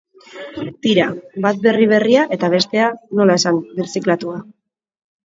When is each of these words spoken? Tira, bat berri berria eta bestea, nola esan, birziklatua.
Tira, 0.85 1.03
bat 1.45 1.59
berri 1.65 1.85
berria 1.91 2.23
eta 2.37 2.49
bestea, 2.53 2.87
nola 3.21 3.37
esan, 3.41 3.61
birziklatua. 3.77 4.41